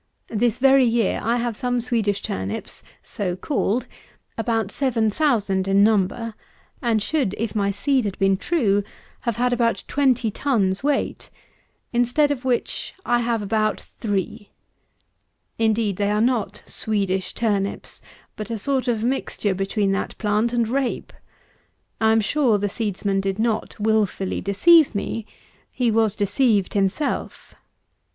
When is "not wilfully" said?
23.37-24.41